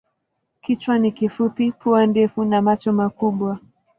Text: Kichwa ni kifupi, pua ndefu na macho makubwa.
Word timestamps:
Kichwa 0.61 0.99
ni 0.99 1.11
kifupi, 1.11 1.71
pua 1.71 2.05
ndefu 2.05 2.43
na 2.45 2.61
macho 2.61 2.93
makubwa. 2.93 3.59